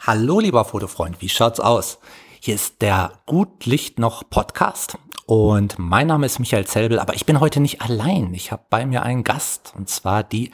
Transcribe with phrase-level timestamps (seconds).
[0.00, 1.98] Hallo, lieber Fotofreund, wie schaut's aus?
[2.40, 7.26] Hier ist der Gut Licht noch Podcast und mein Name ist Michael Zelbel, aber ich
[7.26, 8.32] bin heute nicht allein.
[8.32, 10.52] Ich habe bei mir einen Gast und zwar die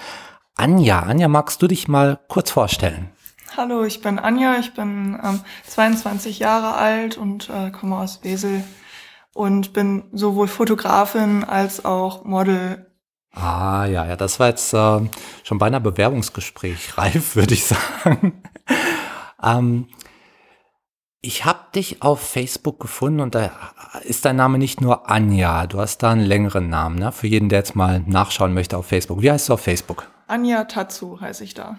[0.56, 1.00] Anja.
[1.00, 3.10] Anja, magst du dich mal kurz vorstellen?
[3.54, 8.64] Hallo, ich bin Anja, ich bin ähm, 22 Jahre alt und äh, komme aus Wesel
[9.34, 12.86] und bin sowohl Fotografin als auch Model.
[13.30, 15.00] Ah ja, ja, das war jetzt äh,
[15.42, 18.42] schon bei einer Bewerbungsgespräch reif, würde ich sagen.
[19.45, 19.88] Ähm,
[21.20, 23.50] ich habe dich auf Facebook gefunden und da
[24.02, 27.12] ist dein Name nicht nur Anja, du hast da einen längeren Namen, ne?
[27.12, 29.22] Für jeden, der jetzt mal nachschauen möchte auf Facebook.
[29.22, 30.06] Wie heißt du auf Facebook?
[30.27, 31.78] Anja Tatsu heiße ich da.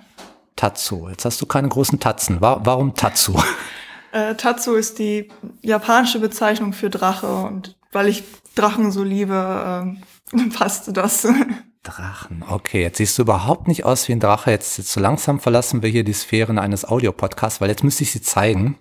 [0.56, 1.10] Tatsu.
[1.10, 2.38] Jetzt hast du keine großen Tatzen.
[2.40, 3.40] Warum Tatsu?
[4.12, 8.24] äh, Tatsu ist die japanische Bezeichnung für Drache und weil ich
[8.56, 9.96] Drachen so liebe,
[10.34, 11.28] äh, passte das.
[11.86, 12.82] Drachen, okay.
[12.82, 14.52] Jetzt siehst du überhaupt nicht aus wie ein Drache.
[14.52, 18.12] Jetzt, jetzt so langsam verlassen wir hier die Sphären eines Audiopodcasts, weil jetzt müsste ich
[18.12, 18.78] sie zeigen.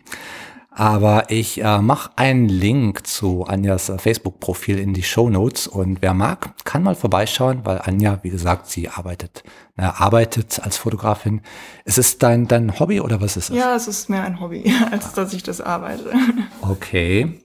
[0.76, 6.02] Aber ich äh, mache einen Link zu Anjas äh, Facebook-Profil in die Show Notes und
[6.02, 9.44] wer mag, kann mal vorbeischauen, weil Anja, wie gesagt, sie arbeitet,
[9.76, 11.42] äh, arbeitet als Fotografin.
[11.84, 13.56] Ist es dein, dein Hobby oder was ist es?
[13.56, 16.12] Ja, es ist mehr ein Hobby, als dass ich das arbeite.
[16.60, 17.40] Okay.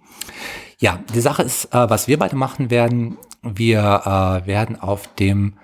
[0.79, 5.57] Ja, die Sache ist, äh, was wir beide machen werden, wir äh, werden auf dem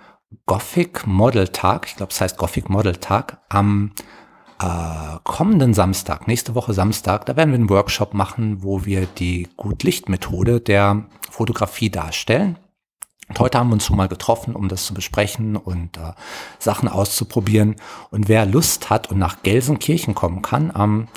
[0.45, 3.91] Gothic Model Tag, ich glaube, es heißt Gothic Model Tag, am
[4.61, 9.49] äh, kommenden Samstag, nächste Woche Samstag, da werden wir einen Workshop machen, wo wir die
[9.57, 12.57] Gutlichtmethode der Fotografie darstellen.
[13.27, 16.13] Und heute haben wir uns schon mal getroffen, um das zu besprechen und äh,
[16.59, 17.75] Sachen auszuprobieren.
[18.11, 21.07] Und wer Lust hat und nach Gelsenkirchen kommen kann am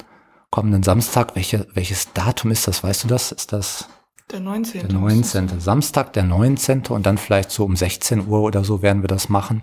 [0.51, 2.83] kommenden Samstag, welche, welches Datum ist das?
[2.83, 3.31] Weißt du das?
[3.33, 3.89] Ist das
[4.31, 4.89] der 19.
[4.89, 5.61] Der 19.
[5.61, 6.87] Samstag, der 19.
[6.89, 9.63] Und dann vielleicht so um 16 Uhr oder so werden wir das machen.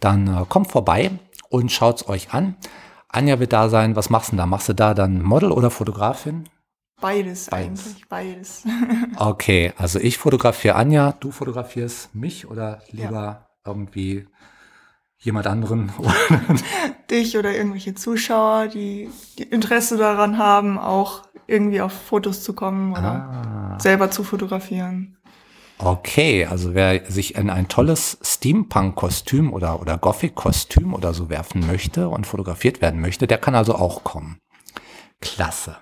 [0.00, 1.12] Dann äh, kommt vorbei
[1.48, 2.56] und schaut's euch an.
[3.08, 3.96] Anja wird da sein.
[3.96, 4.46] Was machst du da?
[4.46, 6.48] Machst du da dann Model oder Fotografin?
[7.00, 7.86] Beides, beides.
[7.86, 8.64] eigentlich, beides.
[9.16, 13.46] okay, also ich fotografiere Anja, du fotografierst mich oder lieber ja.
[13.64, 14.26] irgendwie
[15.18, 15.92] jemand anderen?
[17.10, 22.92] Dich oder irgendwelche Zuschauer, die, die, Interesse daran haben, auch irgendwie auf Fotos zu kommen
[22.92, 23.59] oder ah.
[23.80, 25.16] Selber zu fotografieren.
[25.82, 32.10] Okay, also wer sich in ein tolles Steampunk-Kostüm oder, oder Gothic-Kostüm oder so werfen möchte
[32.10, 34.38] und fotografiert werden möchte, der kann also auch kommen.
[35.22, 35.76] Klasse.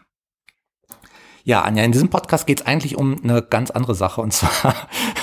[1.42, 4.75] Ja, Anja, in diesem Podcast geht es eigentlich um eine ganz andere Sache und zwar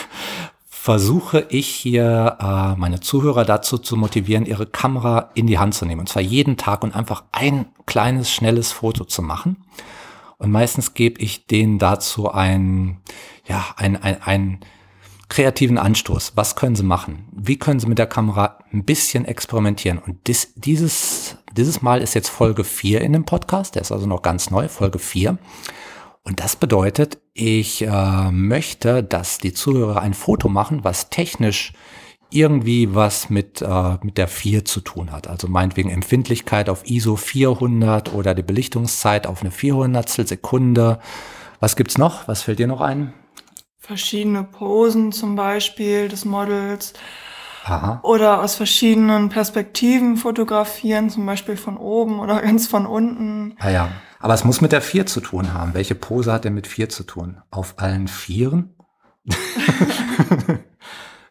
[0.67, 5.85] versuche ich hier äh, meine Zuhörer dazu zu motivieren, ihre Kamera in die Hand zu
[5.85, 9.63] nehmen und zwar jeden Tag und einfach ein kleines, schnelles Foto zu machen.
[10.37, 13.01] Und meistens gebe ich denen dazu ein,
[13.45, 14.59] ja, ein, ein, ein
[15.29, 16.33] kreativen Anstoß.
[16.35, 17.27] Was können sie machen?
[17.31, 19.97] Wie können sie mit der Kamera ein bisschen experimentieren?
[19.97, 23.75] Und dies, dieses, dieses Mal ist jetzt Folge 4 in dem Podcast.
[23.75, 25.37] Der ist also noch ganz neu, Folge 4.
[26.23, 31.73] Und das bedeutet, ich äh, möchte, dass die Zuhörer ein Foto machen, was technisch
[32.29, 35.27] irgendwie was mit, äh, mit der 4 zu tun hat.
[35.27, 40.99] Also meinetwegen Empfindlichkeit auf ISO 400 oder die Belichtungszeit auf eine 400 Sekunde.
[41.59, 42.27] Was gibt's noch?
[42.27, 43.13] Was fällt dir noch ein?
[43.77, 46.93] Verschiedene Posen zum Beispiel des Models.
[47.65, 47.99] Aha.
[48.03, 53.55] Oder aus verschiedenen Perspektiven fotografieren, zum Beispiel von oben oder ganz von unten.
[53.59, 55.73] Ah ja, aber es muss mit der 4 zu tun haben.
[55.73, 57.41] Welche Pose hat denn mit 4 zu tun?
[57.49, 58.75] Auf allen Vieren?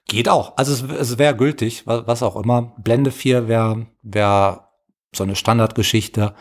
[0.07, 0.57] Geht auch.
[0.57, 2.75] Also es, es wäre gültig, was, was, auch immer.
[2.79, 4.69] Blende 4 wäre wär
[5.15, 6.35] so eine Standardgeschichte.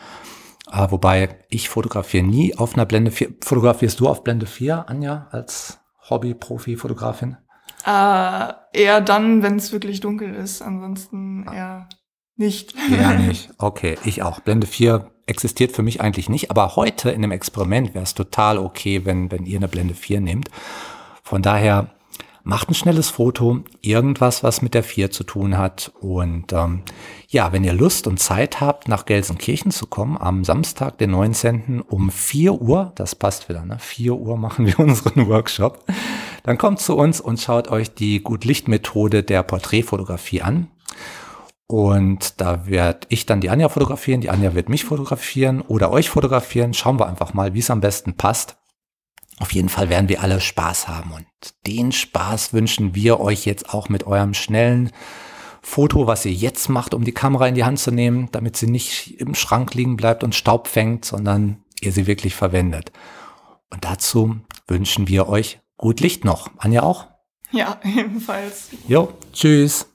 [0.71, 3.35] Äh, wobei ich fotografiere nie auf einer Blende 4.
[3.41, 5.79] Fotografierst du auf Blende 4, Anja, als
[6.09, 7.37] Hobby-Profi-Fotografin?
[7.85, 10.61] Äh, eher dann, wenn es wirklich dunkel ist.
[10.61, 11.87] Ansonsten eher
[12.35, 12.73] nicht.
[12.89, 13.49] Ja, nicht.
[13.57, 14.41] Okay, ich auch.
[14.41, 18.57] Blende 4 existiert für mich eigentlich nicht, aber heute in einem Experiment wäre es total
[18.57, 20.49] okay, wenn, wenn ihr eine Blende 4 nehmt.
[21.23, 21.91] Von daher
[22.43, 25.91] macht ein schnelles Foto, irgendwas, was mit der 4 zu tun hat.
[26.01, 26.83] Und ähm,
[27.29, 31.81] ja, wenn ihr Lust und Zeit habt, nach Gelsenkirchen zu kommen, am Samstag, den 19.
[31.81, 33.77] um 4 Uhr, das passt wieder, ne?
[33.79, 35.85] 4 Uhr machen wir unseren Workshop,
[36.43, 40.67] dann kommt zu uns und schaut euch die Gutlichtmethode der Porträtfotografie an.
[41.67, 46.09] Und da werde ich dann die Anja fotografieren, die Anja wird mich fotografieren oder euch
[46.09, 46.73] fotografieren.
[46.73, 48.57] Schauen wir einfach mal, wie es am besten passt.
[49.39, 51.25] Auf jeden Fall werden wir alle Spaß haben und
[51.65, 54.91] den Spaß wünschen wir euch jetzt auch mit eurem schnellen
[55.61, 58.67] Foto, was ihr jetzt macht, um die Kamera in die Hand zu nehmen, damit sie
[58.67, 62.91] nicht im Schrank liegen bleibt und Staub fängt, sondern ihr sie wirklich verwendet.
[63.69, 64.37] Und dazu
[64.67, 66.51] wünschen wir euch gut Licht noch.
[66.57, 67.07] Anja auch?
[67.51, 68.69] Ja, ebenfalls.
[68.87, 69.92] Jo, tschüss.